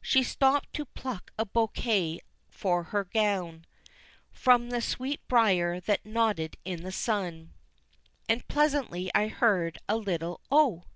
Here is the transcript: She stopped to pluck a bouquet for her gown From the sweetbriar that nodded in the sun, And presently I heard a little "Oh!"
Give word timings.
She 0.00 0.24
stopped 0.24 0.72
to 0.74 0.84
pluck 0.84 1.30
a 1.38 1.44
bouquet 1.46 2.18
for 2.48 2.82
her 2.90 3.04
gown 3.04 3.66
From 4.32 4.70
the 4.70 4.80
sweetbriar 4.80 5.78
that 5.82 6.04
nodded 6.04 6.56
in 6.64 6.82
the 6.82 6.90
sun, 6.90 7.54
And 8.28 8.48
presently 8.48 9.12
I 9.14 9.28
heard 9.28 9.78
a 9.88 9.96
little 9.96 10.40
"Oh!" 10.50 10.86